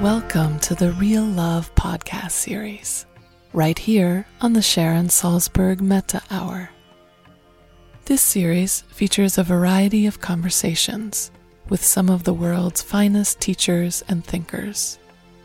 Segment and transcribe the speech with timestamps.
[0.00, 3.04] Welcome to the Real Love podcast series,
[3.52, 6.70] right here on the Sharon Salzberg Metta Hour.
[8.04, 11.32] This series features a variety of conversations
[11.68, 15.00] with some of the world's finest teachers and thinkers,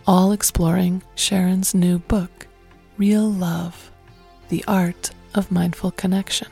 [0.06, 2.46] all exploring Sharon's new book,
[2.96, 3.91] Real Love
[4.50, 6.50] The Art of Mindful Connection.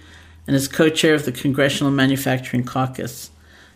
[0.47, 3.31] and is co chair of the Congressional Manufacturing Caucus.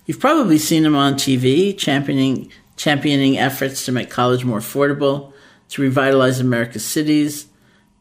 [0.04, 5.32] You've probably seen him on TV championing championing efforts to make college more affordable,
[5.68, 7.46] to revitalize America's cities,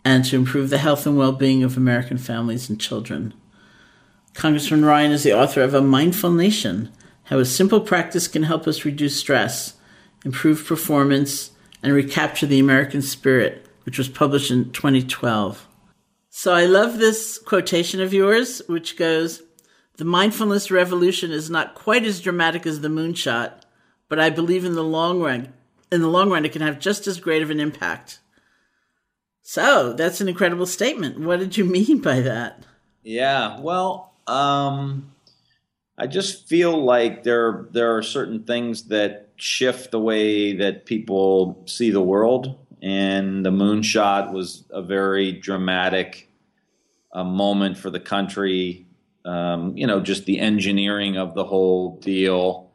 [0.03, 3.33] and to improve the health and well being of American families and children.
[4.33, 6.89] Congressman Ryan is the author of A Mindful Nation
[7.25, 9.75] How a Simple Practice Can Help Us Reduce Stress,
[10.23, 11.51] Improve Performance,
[11.83, 15.67] and Recapture the American Spirit, which was published in 2012.
[16.29, 19.43] So I love this quotation of yours, which goes
[19.97, 23.60] The mindfulness revolution is not quite as dramatic as the moonshot,
[24.11, 25.53] but I believe in the long run.
[25.89, 28.19] In the long run, it can have just as great of an impact.
[29.41, 31.21] So that's an incredible statement.
[31.21, 32.61] What did you mean by that?
[33.03, 35.13] Yeah, well, um,
[35.97, 41.63] I just feel like there there are certain things that shift the way that people
[41.65, 46.29] see the world, and the moonshot was a very dramatic
[47.13, 48.85] uh, moment for the country.
[49.23, 52.71] Um, you know, just the engineering of the whole deal,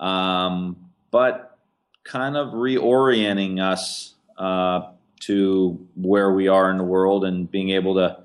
[0.00, 0.79] um,
[1.10, 1.58] but
[2.04, 4.90] kind of reorienting us uh,
[5.20, 8.18] to where we are in the world and being able to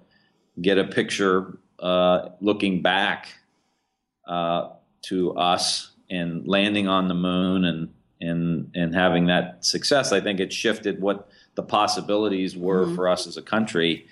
[0.62, 3.28] get a picture uh, looking back
[4.28, 4.70] uh,
[5.02, 7.90] to us and landing on the moon and
[8.22, 12.96] and and having that success, I think it shifted what the possibilities were mm-hmm.
[12.96, 14.08] for us as a country.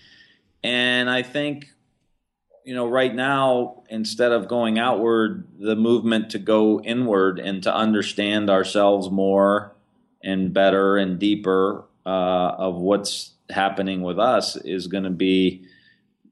[0.64, 1.68] And I think,
[2.66, 7.74] you know, right now, instead of going outward, the movement to go inward and to
[7.74, 9.76] understand ourselves more
[10.24, 15.66] and better and deeper uh, of what's happening with us is going to be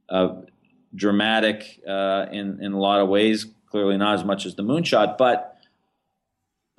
[0.09, 0.35] uh,
[0.95, 3.47] dramatic uh, in in a lot of ways.
[3.67, 5.57] Clearly, not as much as the moonshot, but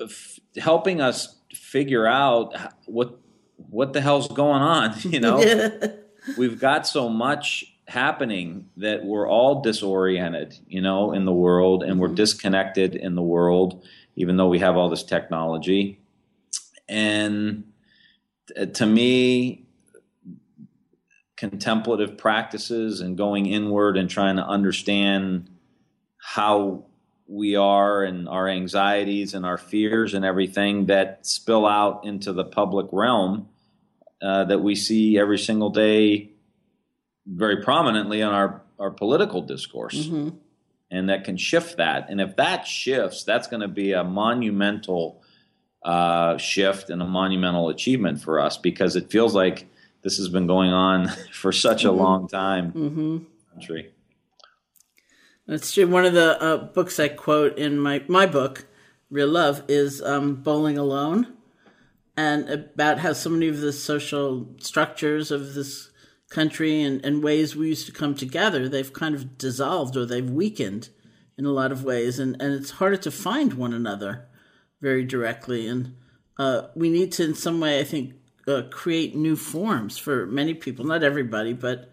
[0.01, 2.55] f- helping us figure out
[2.87, 3.19] what
[3.57, 4.95] what the hell's going on.
[5.05, 5.91] You know,
[6.39, 10.59] we've got so much happening that we're all disoriented.
[10.67, 12.17] You know, in the world, and we're mm-hmm.
[12.17, 13.85] disconnected in the world,
[14.17, 16.01] even though we have all this technology.
[16.89, 17.65] And
[18.75, 19.67] to me,
[21.37, 25.51] contemplative practices and going inward and trying to understand
[26.17, 26.85] how
[27.27, 32.45] we are and our anxieties and our fears and everything that spill out into the
[32.45, 33.49] public realm
[34.23, 36.32] uh, that we see every single day
[37.27, 40.07] very prominently in our, our political discourse.
[40.07, 40.37] Mm-hmm.
[40.91, 42.11] And that can shift that.
[42.11, 45.23] And if that shifts, that's going to be a monumental
[45.83, 49.67] uh, shift and a monumental achievement for us because it feels like
[50.03, 51.99] this has been going on for such a mm-hmm.
[51.99, 52.73] long time.
[52.73, 53.19] Mm-hmm.
[53.53, 53.93] Country.
[55.47, 55.87] That's true.
[55.87, 58.67] One of the uh, books I quote in my my book,
[59.11, 61.35] Real Love, is um, Bowling Alone,
[62.17, 65.91] and about how so many of the social structures of this
[66.33, 70.29] country and, and ways we used to come together, they've kind of dissolved or they've
[70.29, 70.89] weakened
[71.39, 74.27] in a lot of ways, and, and it's harder to find one another
[74.81, 75.67] very directly.
[75.67, 75.95] And
[76.39, 78.15] uh, we need to, in some way, I think,
[78.47, 80.85] uh, create new forms for many people.
[80.85, 81.91] Not everybody, but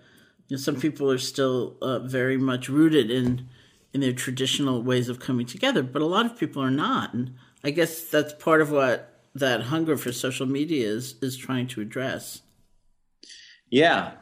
[0.48, 3.48] you know, some people are still uh, very much rooted in
[3.92, 5.82] in their traditional ways of coming together.
[5.82, 9.64] But a lot of people are not, and I guess that's part of what that
[9.64, 12.42] hunger for social media is is trying to address.
[13.70, 14.14] Yeah,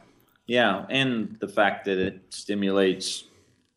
[0.48, 3.24] yeah, and the fact that it stimulates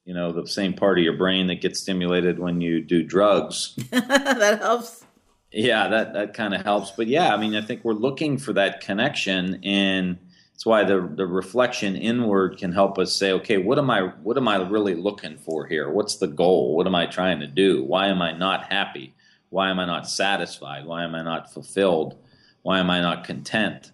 [0.05, 3.75] you know the same part of your brain that gets stimulated when you do drugs
[3.91, 5.05] that helps
[5.51, 6.91] yeah, that that kind of helps.
[6.91, 10.17] But yeah, I mean, I think we're looking for that connection, and
[10.53, 14.37] it's why the the reflection inward can help us say, okay, what am I what
[14.37, 15.89] am I really looking for here?
[15.89, 16.75] What's the goal?
[16.77, 17.83] What am I trying to do?
[17.83, 19.13] Why am I not happy?
[19.49, 20.85] Why am I not satisfied?
[20.85, 22.17] Why am I not fulfilled?
[22.61, 23.91] Why am I not content?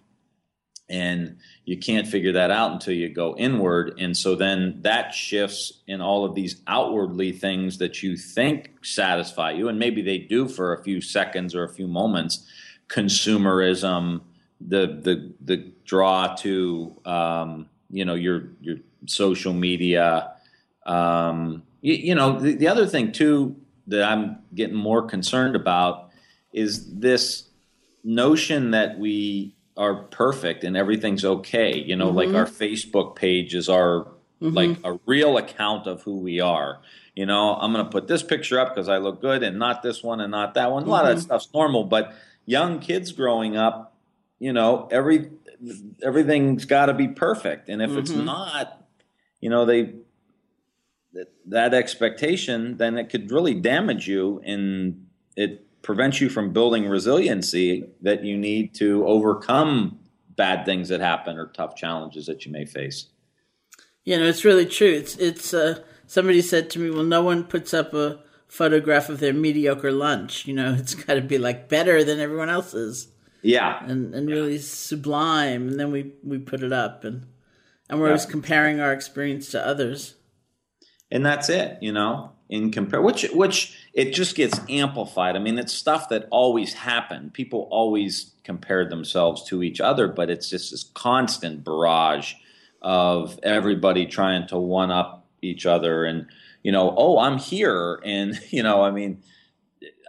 [0.89, 3.99] And you can't figure that out until you go inward.
[3.99, 9.51] And so then that shifts in all of these outwardly things that you think satisfy
[9.51, 12.45] you, and maybe they do for a few seconds or a few moments.
[12.87, 14.21] Consumerism,
[14.61, 18.77] the the the draw to um, you know your your
[19.07, 20.31] social media.
[20.85, 26.11] Um, you, you know the, the other thing too that I'm getting more concerned about
[26.53, 27.49] is this
[28.03, 31.77] notion that we are perfect and everything's okay.
[31.77, 32.17] You know, mm-hmm.
[32.17, 34.07] like our Facebook pages are
[34.41, 34.49] mm-hmm.
[34.49, 36.79] like a real account of who we are.
[37.15, 39.81] You know, I'm going to put this picture up because I look good and not
[39.81, 40.83] this one and not that one.
[40.83, 40.89] Mm-hmm.
[40.89, 41.25] A lot of that mm-hmm.
[41.25, 42.13] stuff's normal, but
[42.45, 43.95] young kids growing up,
[44.39, 45.29] you know, every
[46.03, 47.69] everything's got to be perfect.
[47.69, 48.25] And if it's mm-hmm.
[48.25, 48.87] not,
[49.41, 49.95] you know, they
[51.13, 56.85] that, that expectation, then it could really damage you and it prevents you from building
[56.89, 59.97] resiliency that you need to overcome
[60.35, 63.07] bad things that happen or tough challenges that you may face.
[64.03, 64.91] You know, it's really true.
[64.91, 69.19] It's it's uh, somebody said to me, "Well, no one puts up a photograph of
[69.21, 70.45] their mediocre lunch.
[70.45, 73.07] You know, it's got to be like better than everyone else's.
[73.41, 75.69] Yeah, and and really sublime.
[75.69, 77.27] And then we we put it up, and
[77.89, 78.11] and we're Yeah.
[78.11, 80.15] always comparing our experience to others.
[81.09, 81.77] and that's it.
[81.81, 85.35] You know, in compare which which it just gets amplified.
[85.35, 87.33] I mean, it's stuff that always happened.
[87.33, 92.33] People always compared themselves to each other, but it's just this constant barrage
[92.81, 96.27] of everybody trying to one up each other and
[96.63, 99.23] you know, oh, I'm here and you know, I mean,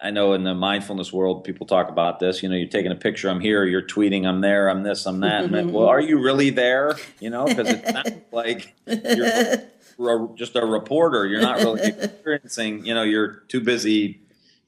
[0.02, 2.42] I know in the mindfulness world, people talk about this.
[2.42, 3.28] You know, you're taking a picture.
[3.28, 3.64] I'm here.
[3.64, 4.26] You're tweeting.
[4.26, 4.68] I'm there.
[4.68, 5.06] I'm this.
[5.06, 5.44] I'm that.
[5.44, 6.96] And then, well, are you really there?
[7.20, 9.62] You know, because it sounds like you're
[9.98, 11.26] a- just a reporter.
[11.26, 12.84] You're not really experiencing.
[12.86, 14.20] You know, you're too busy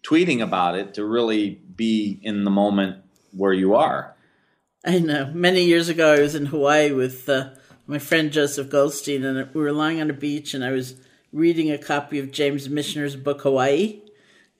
[0.03, 2.97] tweeting about it to really be in the moment
[3.33, 4.15] where you are.
[4.85, 5.31] I know.
[5.35, 7.51] Many years ago, I was in Hawaii with uh,
[7.87, 10.95] my friend Joseph Goldstein, and we were lying on a beach, and I was
[11.33, 14.01] reading a copy of James Michener's book Hawaii.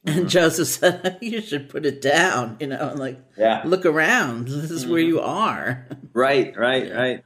[0.05, 3.63] And Joseph said, "You should put it down." You know, and like, Yeah.
[3.67, 4.49] look around.
[4.49, 5.87] This is where you are.
[6.13, 6.57] Right.
[6.57, 6.93] Right.
[6.93, 7.25] Right.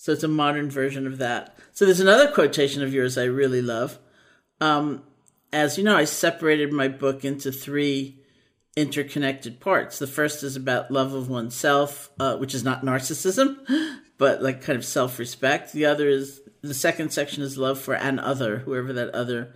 [0.00, 1.54] So it's a modern version of that.
[1.74, 3.98] So there's another quotation of yours I really love.
[4.58, 5.02] Um,
[5.52, 8.18] as you know, I separated my book into three
[8.74, 9.98] interconnected parts.
[9.98, 13.58] The first is about love of oneself, uh, which is not narcissism,
[14.16, 15.74] but like kind of self respect.
[15.74, 19.54] The other is the second section is love for an other, whoever that other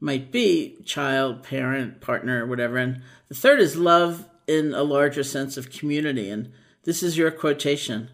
[0.00, 2.78] might be child, parent, partner, whatever.
[2.78, 6.30] And the third is love in a larger sense of community.
[6.30, 6.50] And
[6.84, 8.08] this is your quotation.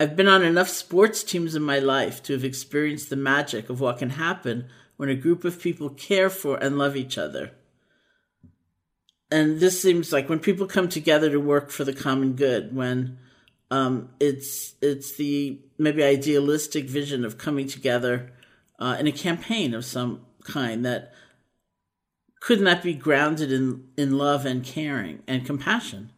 [0.00, 3.80] I've been on enough sports teams in my life to have experienced the magic of
[3.80, 7.52] what can happen when a group of people care for and love each other.
[9.30, 13.18] And this seems like when people come together to work for the common good, when
[13.70, 18.32] um, it's it's the maybe idealistic vision of coming together
[18.78, 21.12] uh, in a campaign of some kind that
[22.40, 26.10] could not be grounded in, in love and caring and compassion.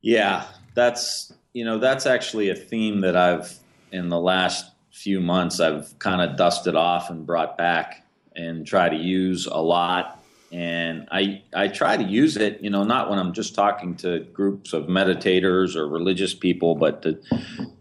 [0.00, 3.58] Yeah, that's you know that's actually a theme that I've
[3.90, 8.88] in the last few months I've kind of dusted off and brought back and try
[8.88, 10.22] to use a lot.
[10.52, 14.20] And I I try to use it, you know, not when I'm just talking to
[14.32, 17.18] groups of meditators or religious people, but to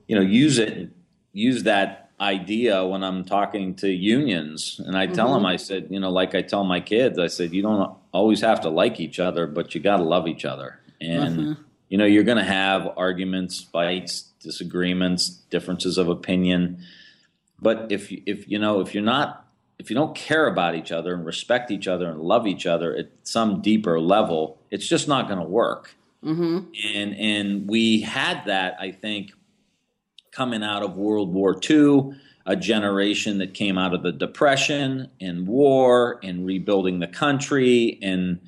[0.08, 0.90] you know use it
[1.34, 4.82] use that idea when I'm talking to unions.
[4.84, 5.36] And I tell mm-hmm.
[5.36, 8.42] them, I said, you know, like I tell my kids, I said, you don't always
[8.42, 10.80] have to like each other, but you got to love each other.
[11.00, 11.64] And mm-hmm.
[11.90, 16.78] You know you're going to have arguments fights disagreements differences of opinion
[17.60, 19.46] but if you- if you know if you're not
[19.80, 22.96] if you don't care about each other and respect each other and love each other
[22.96, 26.60] at some deeper level it's just not going to work mm-hmm.
[26.96, 29.32] and and we had that i think
[30.32, 32.12] coming out of world war ii
[32.50, 38.40] a generation that came out of the depression and war and rebuilding the country and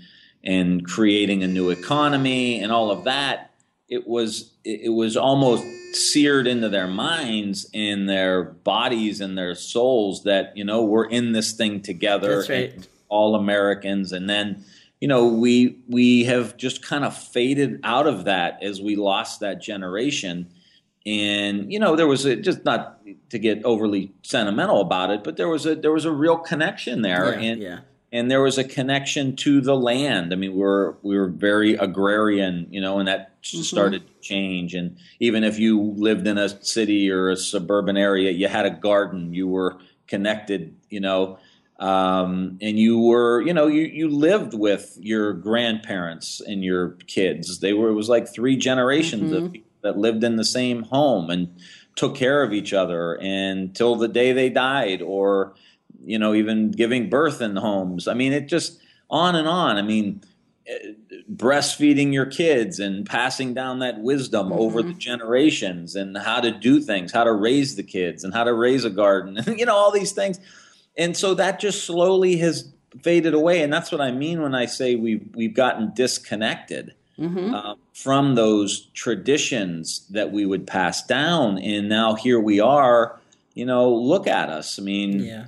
[0.43, 3.49] and creating a new economy and all of that
[3.89, 10.23] it was it was almost seared into their minds and their bodies and their souls
[10.23, 12.87] that you know we're in this thing together right.
[13.09, 14.63] all Americans and then
[15.01, 19.39] you know we we have just kind of faded out of that as we lost
[19.39, 20.47] that generation
[21.05, 25.37] and you know there was a just not to get overly sentimental about it but
[25.37, 27.79] there was a there was a real connection there Yeah, and yeah.
[28.11, 30.33] And there was a connection to the land.
[30.33, 34.73] I mean, we were we were very agrarian, you know, and that started to change.
[34.73, 38.71] And even if you lived in a city or a suburban area, you had a
[38.71, 41.37] garden, you were connected, you know,
[41.79, 47.59] um, and you were, you know, you you lived with your grandparents and your kids.
[47.59, 51.29] They were it was like three generations of people that lived in the same home
[51.29, 51.55] and
[51.95, 55.53] took care of each other until the day they died, or
[56.03, 58.07] you know, even giving birth in homes.
[58.07, 58.79] I mean, it just
[59.09, 59.77] on and on.
[59.77, 60.21] I mean,
[60.67, 60.93] eh,
[61.31, 66.81] breastfeeding your kids and passing down that wisdom over the generations and how to do
[66.81, 69.91] things, how to raise the kids and how to raise a garden, you know, all
[69.91, 70.39] these things.
[70.97, 73.61] And so that just slowly has faded away.
[73.61, 76.95] And that's what I mean when I say we've, we've gotten disconnected
[77.53, 81.57] um, from those traditions that we would pass down.
[81.59, 83.19] And now here we are,
[83.53, 84.79] you know, look at us.
[84.79, 85.45] I mean, Yeah.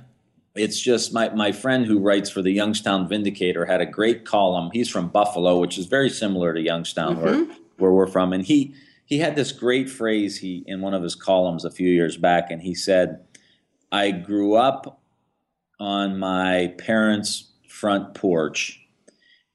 [0.54, 4.70] It's just my, my friend who writes for the Youngstown Vindicator had a great column.
[4.72, 7.52] He's from Buffalo, which is very similar to Youngstown, where, mm-hmm.
[7.78, 8.32] where we're from.
[8.32, 11.88] And he he had this great phrase he in one of his columns a few
[11.88, 13.24] years back, and he said,
[13.90, 15.00] "I grew up
[15.80, 18.80] on my parents' front porch,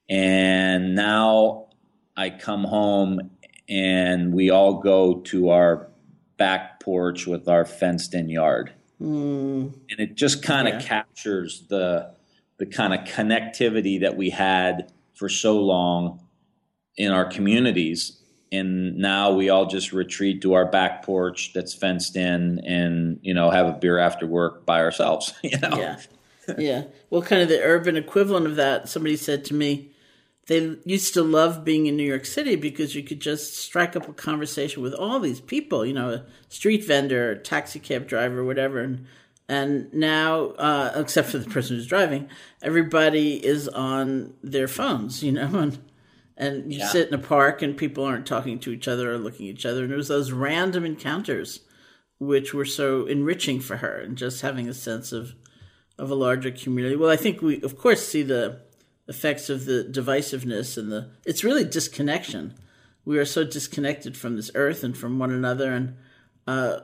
[0.09, 1.67] and now
[2.15, 3.31] I come home
[3.69, 5.89] and we all go to our
[6.37, 9.73] back porch with our fenced-in yard." Mm.
[9.91, 10.81] and it just kind of Yeah.
[10.87, 12.11] captures the
[12.57, 16.19] the kind of connectivity that we had for so long
[16.95, 18.19] in our communities.
[18.51, 23.33] And now we all just retreat to our back porch that's fenced in and you
[23.35, 25.77] know have a beer after work by ourselves you know?
[25.77, 25.99] Yeah.
[26.57, 26.83] Yeah.
[27.11, 29.91] Well kind of the urban equivalent of that somebody said to me
[30.47, 34.07] they used to love being in New York City because you could just strike up
[34.07, 38.43] a conversation with all these people, you know, a street vendor, a taxi cab driver,
[38.43, 38.79] whatever.
[38.79, 39.05] And,
[39.49, 42.29] and now, uh, except for the person who's driving,
[42.61, 45.79] everybody is on their phones, you know, and
[46.37, 46.87] and you yeah.
[46.87, 49.65] sit in a park and people aren't talking to each other or looking at each
[49.65, 51.61] other and it was those random encounters
[52.19, 55.33] which were so enriching for her and just having a sense of
[55.97, 58.61] of a larger community well i think we of course see the
[59.07, 62.53] effects of the divisiveness and the it's really disconnection
[63.05, 65.95] we are so disconnected from this earth and from one another and
[66.45, 66.79] uh,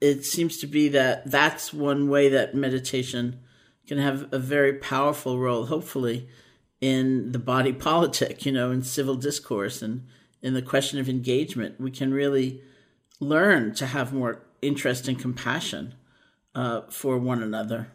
[0.00, 3.38] it seems to be that that's one way that meditation
[3.86, 6.28] can have a very powerful role hopefully
[6.80, 10.06] in the body politic, you know, in civil discourse and
[10.42, 11.80] in the question of engagement.
[11.80, 12.62] We can really
[13.20, 15.94] learn to have more interest and compassion
[16.54, 17.88] uh, for one another.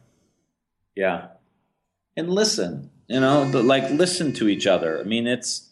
[0.96, 1.28] Yeah.
[2.18, 5.00] And listen, you know, the, like listen to each other.
[5.00, 5.70] I mean, it's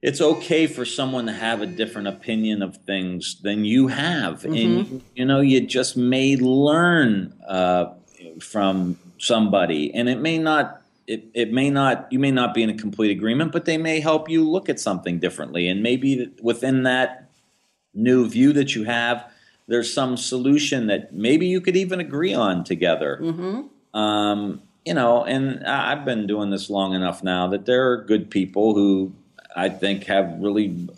[0.00, 4.54] it's okay for someone to have a different opinion of things than you have, mm-hmm.
[4.54, 7.92] and you know, you just may learn uh,
[8.40, 12.70] from somebody, and it may not it, it may not you may not be in
[12.70, 16.84] a complete agreement, but they may help you look at something differently, and maybe within
[16.84, 17.30] that
[17.94, 19.28] new view that you have,
[19.66, 23.18] there's some solution that maybe you could even agree on together.
[23.20, 23.98] Mm-hmm.
[23.98, 28.30] Um, you know, and I've been doing this long enough now that there are good
[28.30, 29.14] people who
[29.54, 30.88] I think have really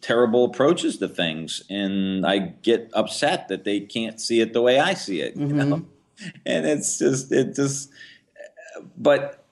[0.00, 4.78] terrible approaches to things, and I get upset that they can't see it the way
[4.78, 5.36] I see it.
[5.36, 5.58] Mm-hmm.
[5.58, 5.86] You know,
[6.46, 7.90] and it's just it just,
[8.96, 9.44] but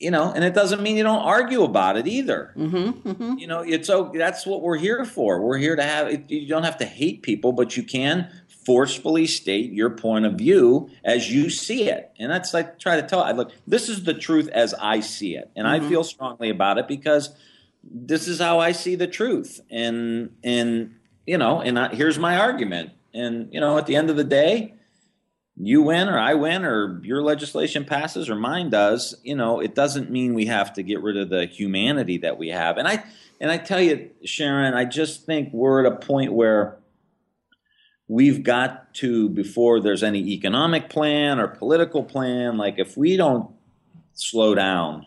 [0.00, 2.52] you know, and it doesn't mean you don't argue about it either.
[2.56, 3.38] Mm-hmm, mm-hmm.
[3.38, 5.40] You know, it's so that's what we're here for.
[5.40, 6.30] We're here to have.
[6.30, 8.30] You don't have to hate people, but you can
[8.64, 13.06] forcefully state your point of view as you see it, and that's like try to
[13.06, 13.22] tell.
[13.22, 15.84] I look, this is the truth as I see it, and mm-hmm.
[15.84, 17.34] I feel strongly about it because
[17.82, 20.96] this is how I see the truth, and and
[21.26, 24.24] you know, and I, here's my argument, and you know, at the end of the
[24.24, 24.74] day
[25.56, 29.74] you win or I win or your legislation passes or mine does, you know, it
[29.74, 32.76] doesn't mean we have to get rid of the humanity that we have.
[32.76, 33.04] And I
[33.40, 36.78] and I tell you, Sharon, I just think we're at a point where
[38.08, 43.50] we've got to before there's any economic plan or political plan, like if we don't
[44.12, 45.06] slow down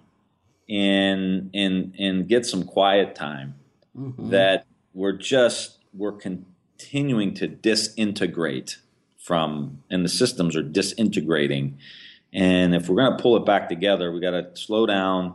[0.69, 3.55] and and and get some quiet time,
[3.97, 4.29] mm-hmm.
[4.29, 8.77] that we're just we're continuing to disintegrate
[9.17, 11.77] from, and the systems are disintegrating.
[12.33, 15.33] And if we're going to pull it back together, we got to slow down,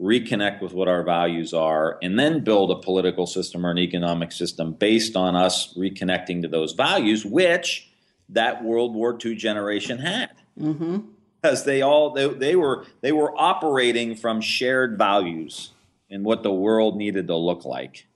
[0.00, 4.32] reconnect with what our values are, and then build a political system or an economic
[4.32, 7.88] system based on us reconnecting to those values, which
[8.30, 10.30] that World War II generation had.
[10.58, 10.98] Mm-hmm.
[11.42, 15.70] Because they all they, they were they were operating from shared values
[16.10, 18.06] and what the world needed to look like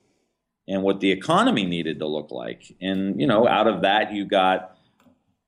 [0.68, 2.74] and what the economy needed to look like.
[2.80, 4.73] And you know, out of that you got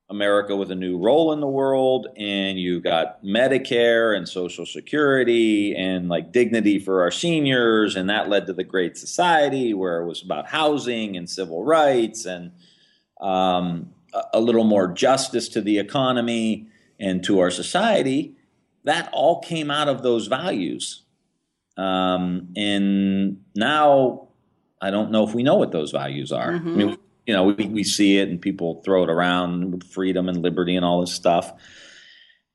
[0.09, 5.75] America with a new role in the world, and you got Medicare and Social Security
[5.75, 10.07] and like dignity for our seniors, and that led to the Great Society, where it
[10.07, 12.53] was about housing and civil rights and
[13.21, 13.90] um,
[14.33, 16.69] a little more justice to the economy
[17.01, 18.37] and to our society.
[18.85, 21.03] That all came out of those values.
[21.77, 24.29] Um, and now
[24.81, 26.53] I don't know if we know what those values are.
[26.53, 26.69] Mm-hmm.
[26.69, 30.28] I mean, you know, we, we see it and people throw it around with freedom
[30.28, 31.52] and liberty and all this stuff.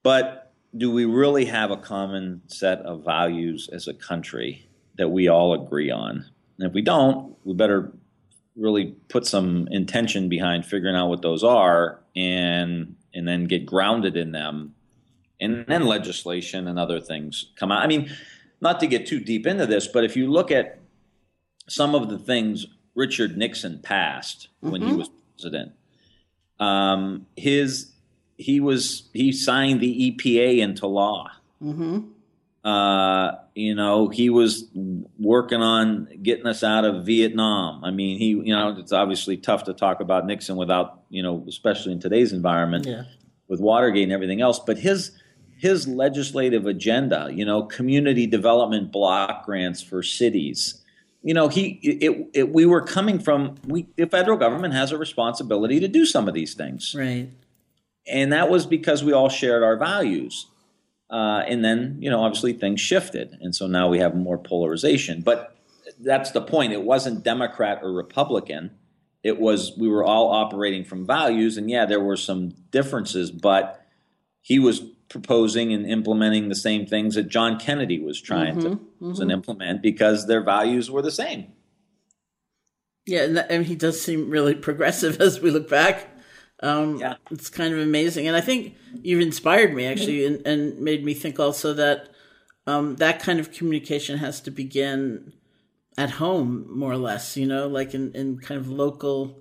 [0.01, 5.27] But do we really have a common set of values as a country that we
[5.27, 6.25] all agree on?
[6.57, 7.91] And if we don't, we better
[8.55, 14.17] really put some intention behind figuring out what those are and and then get grounded
[14.17, 14.75] in them
[15.39, 17.81] and then legislation and other things come out.
[17.81, 18.09] I mean,
[18.61, 20.79] not to get too deep into this, but if you look at
[21.67, 24.91] some of the things Richard Nixon passed when mm-hmm.
[24.91, 25.73] he was president.
[26.59, 27.91] Um, his
[28.37, 31.29] he was he signed the EPA into law.
[31.61, 31.99] Mm-hmm.
[32.63, 34.65] Uh, you know, he was
[35.19, 37.83] working on getting us out of Vietnam.
[37.83, 41.43] I mean, he, you know, it's obviously tough to talk about Nixon without, you know,
[41.47, 43.03] especially in today's environment yeah.
[43.47, 44.59] with Watergate and everything else.
[44.59, 45.11] But his
[45.57, 50.80] his legislative agenda, you know, community development block grants for cities,
[51.23, 54.97] you know, he it, it, we were coming from we the federal government has a
[54.97, 57.29] responsibility to do some of these things, right?
[58.07, 60.47] And that was because we all shared our values.
[61.09, 63.37] Uh, and then, you know, obviously things shifted.
[63.41, 65.21] And so now we have more polarization.
[65.21, 65.55] But
[65.99, 66.71] that's the point.
[66.71, 68.71] It wasn't Democrat or Republican.
[69.21, 71.57] It was, we were all operating from values.
[71.57, 73.85] And yeah, there were some differences, but
[74.39, 74.81] he was
[75.11, 79.29] proposing and implementing the same things that John Kennedy was trying mm-hmm, to mm-hmm.
[79.29, 81.51] implement because their values were the same.
[83.05, 86.07] Yeah, and, that, and, he does seem really progressive as we look back.
[86.61, 87.15] Um, yeah.
[87.29, 88.27] It's kind of amazing.
[88.27, 92.09] And I think you've inspired me actually and, and made me think also that
[92.67, 95.33] um, that kind of communication has to begin
[95.97, 99.39] at home, more or less, you know, like in, in kind of local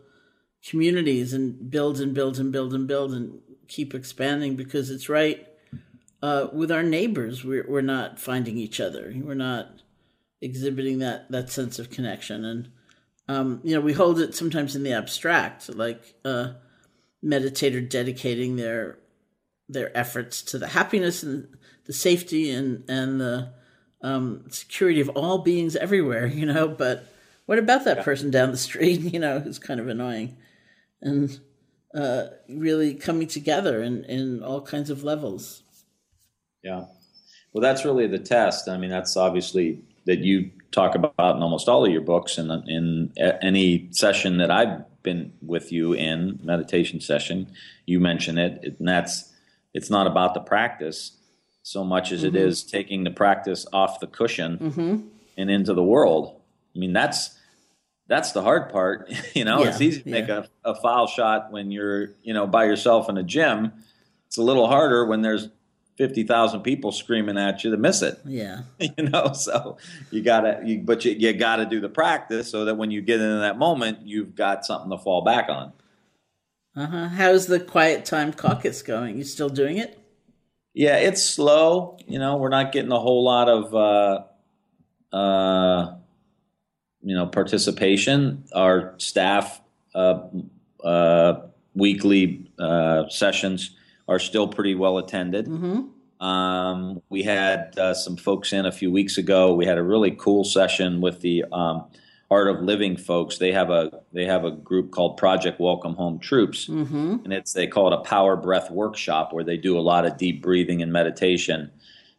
[0.66, 5.46] communities and build and build and build and build and keep expanding because it's right.
[6.22, 9.12] Uh, with our neighbors, we're, we're not finding each other.
[9.16, 9.83] We're not
[10.40, 12.44] exhibiting that, that sense of connection.
[12.44, 12.68] And,
[13.28, 16.52] um, you know, we hold it sometimes in the abstract, like, uh,
[17.24, 18.98] meditator dedicating their
[19.68, 21.46] their efforts to the happiness and
[21.87, 23.52] the safety and and the
[24.02, 26.68] um, security of all beings everywhere, you know.
[26.68, 27.06] But
[27.46, 28.02] what about that yeah.
[28.02, 30.37] person down the street, you know, who's kind of annoying,
[31.00, 31.38] and
[31.94, 35.62] uh, really coming together in in all kinds of levels.
[36.62, 36.85] Yeah,
[37.53, 38.68] well, that's really the test.
[38.68, 42.51] I mean, that's obviously that you talk about in almost all of your books and
[42.68, 47.51] in any session that I've been with you in meditation session.
[47.87, 49.33] You mention it, and that's
[49.75, 51.16] it's not about the practice
[51.62, 52.37] so much as mm-hmm.
[52.37, 55.07] it is taking the practice off the cushion mm-hmm.
[55.37, 56.40] and into the world.
[56.75, 57.37] I mean, that's
[58.07, 59.11] that's the hard part.
[59.35, 60.20] you know, yeah, it's easy to yeah.
[60.20, 63.73] make a, a foul shot when you're you know by yourself in a gym.
[64.27, 65.49] It's a little harder when there's
[66.00, 68.18] fifty thousand people screaming at you to miss it.
[68.24, 69.76] Yeah, you know, so
[70.10, 73.20] you gotta, you, but you, you gotta do the practice so that when you get
[73.20, 75.74] into that moment, you've got something to fall back on.
[76.74, 77.08] Uh huh.
[77.08, 79.18] How's the quiet time caucus going?
[79.18, 79.98] You still doing it?
[80.72, 81.98] Yeah, it's slow.
[82.06, 85.96] You know, we're not getting a whole lot of, uh, uh,
[87.02, 88.44] you know, participation.
[88.54, 89.60] Our staff
[89.94, 90.20] uh,
[90.82, 91.40] uh,
[91.74, 93.76] weekly uh, sessions
[94.11, 95.46] are still pretty well attended.
[95.46, 96.25] Mm-hmm.
[96.27, 99.55] Um, we had uh, some folks in a few weeks ago.
[99.55, 101.87] We had a really cool session with the um,
[102.31, 103.38] Art of Living folks.
[103.38, 107.18] They have a they have a group called Project Welcome Home Troops, mm-hmm.
[107.25, 110.18] and it's they call it a power breath workshop where they do a lot of
[110.18, 111.70] deep breathing and meditation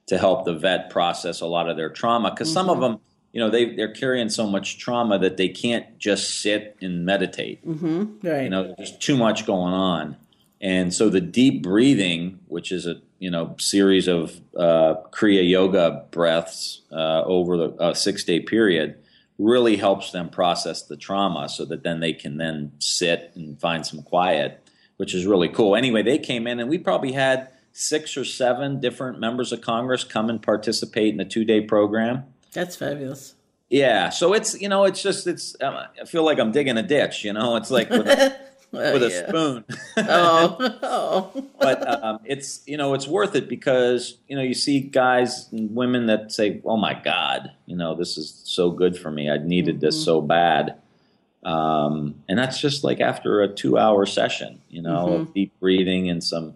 [0.08, 2.32] to help the vet process a lot of their trauma.
[2.32, 2.54] Because mm-hmm.
[2.54, 2.94] some of mm-hmm.
[2.94, 3.00] them,
[3.34, 7.66] you know, they they're carrying so much trauma that they can't just sit and meditate.
[7.68, 8.28] Mm-hmm.
[8.28, 8.44] Right.
[8.44, 10.16] You know, there's too much going on.
[10.62, 16.06] And so the deep breathing, which is a you know series of uh, Kriya Yoga
[16.12, 18.96] breaths uh, over the uh, six day period,
[19.40, 23.86] really helps them process the trauma, so that then they can then sit and find
[23.86, 24.64] some quiet,
[24.98, 25.76] which is really cool.
[25.76, 30.04] Anyway, they came in and we probably had six or seven different members of Congress
[30.04, 32.24] come and participate in a two day program.
[32.54, 33.34] That's fabulous.
[33.72, 36.84] Yeah, so it's you know it's just it's um, I feel like I'm digging a
[36.84, 37.26] ditch.
[37.26, 37.90] You know, it's like.
[38.74, 39.08] oh, with yeah.
[39.08, 39.66] a spoon.
[39.98, 41.46] oh, oh.
[41.60, 45.76] but um, it's you know it's worth it because you know you see guys and
[45.76, 49.30] women that say, "Oh my God, you know this is so good for me.
[49.30, 49.86] I needed mm-hmm.
[49.86, 50.76] this so bad."
[51.44, 55.22] Um, and that's just like after a two-hour session, you know, mm-hmm.
[55.22, 56.56] of deep breathing and some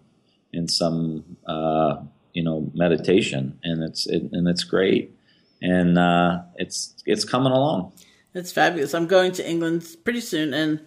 [0.53, 1.97] and some uh,
[2.33, 5.15] you know meditation, and it's it, and it's great,
[5.61, 7.93] and uh, it's it's coming along.
[8.33, 8.93] It's fabulous.
[8.93, 10.81] I'm going to England pretty soon, and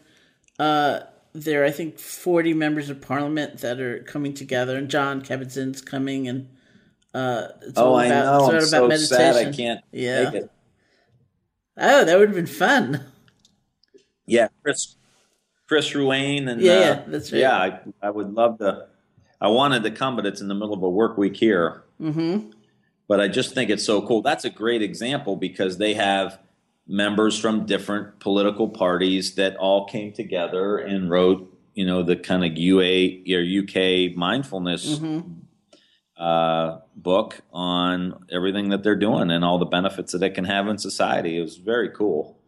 [0.58, 1.00] uh,
[1.44, 5.80] there are, I think, 40 members of parliament that are coming together, and Jon Kabat-Zinn's
[5.80, 6.48] coming, and
[7.14, 8.34] uh, it's oh, all about, I know.
[8.34, 9.06] It's all I'm about so meditation.
[9.06, 10.30] sad I can't yeah.
[11.80, 13.04] Oh, that would have been fun.
[14.26, 14.96] Yeah, Chris,
[15.68, 17.40] Chris Ruane, and yeah, uh, yeah, that's right.
[17.40, 18.88] Yeah, I, I would love to.
[19.40, 21.84] I wanted to come, but it's in the middle of a work week here.
[22.00, 22.50] Mm-hmm.
[23.06, 24.20] But I just think it's so cool.
[24.20, 26.38] That's a great example because they have
[26.88, 32.44] members from different political parties that all came together and wrote, you know, the kind
[32.44, 35.28] of UA or UK mindfulness mm-hmm.
[36.16, 40.66] uh, book on everything that they're doing and all the benefits that it can have
[40.66, 41.38] in society.
[41.38, 42.38] It was very cool.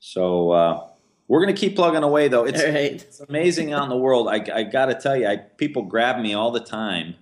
[0.00, 0.88] So uh,
[1.28, 2.44] we're going to keep plugging away, though.
[2.44, 2.74] It's, right.
[2.74, 4.28] it's amazing out in the world.
[4.28, 7.14] I, I got to tell you, I, people grab me all the time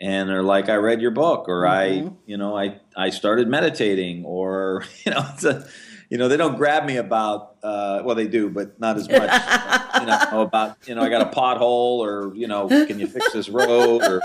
[0.00, 2.08] and they're like, "I read your book," or mm-hmm.
[2.08, 5.66] "I, you know, I I started meditating," or you know, it's a
[6.08, 9.20] you know, they don't grab me about, uh, well, they do, but not as much,
[10.00, 13.32] you know, about, you know, I got a pothole or, you know, can you fix
[13.32, 14.20] this road or,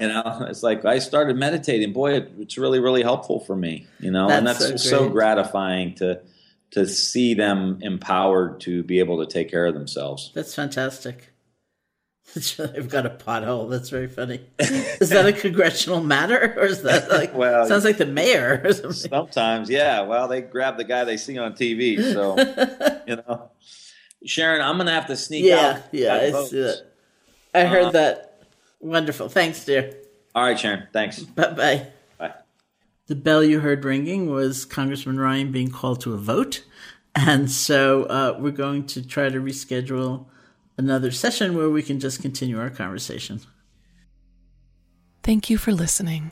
[0.00, 1.92] you know, it's like I started meditating.
[1.92, 5.08] Boy, it, it's really, really helpful for me, you know, that's and that's so, so
[5.08, 6.20] gratifying to,
[6.72, 10.30] to see them empowered to be able to take care of themselves.
[10.34, 11.32] That's fantastic.
[12.58, 13.70] They've got a pothole.
[13.70, 14.40] That's very funny.
[14.58, 17.34] Is that a congressional matter, or is that like?
[17.38, 18.92] Well, sounds like the mayor or something.
[18.92, 20.02] Sometimes, yeah.
[20.02, 22.36] Well, they grab the guy they see on TV, so
[23.06, 23.50] you know.
[24.24, 25.82] Sharon, I'm gonna have to sneak Yeah, out.
[25.92, 26.50] yeah, I votes.
[26.50, 26.82] see that.
[27.54, 28.42] I heard Uh, that.
[28.80, 29.28] Wonderful.
[29.28, 29.92] Thanks, dear.
[30.34, 30.88] All right, Sharon.
[30.92, 31.20] Thanks.
[31.20, 31.86] Bye bye.
[32.18, 32.34] Bye.
[33.06, 36.64] The bell you heard ringing was Congressman Ryan being called to a vote.
[37.14, 40.26] And so uh, we're going to try to reschedule
[40.78, 43.40] another session where we can just continue our conversation.
[45.22, 46.30] Thank you for listening.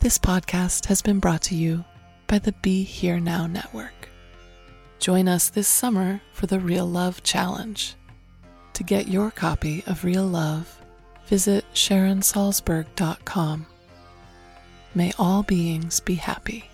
[0.00, 1.84] This podcast has been brought to you
[2.26, 4.08] by the Be Here Now Network.
[4.98, 7.94] Join us this summer for the Real Love Challenge.
[8.72, 10.82] To get your copy of Real Love,
[11.26, 13.66] visit SharonSalzberg.com.
[14.94, 16.71] May all beings be happy.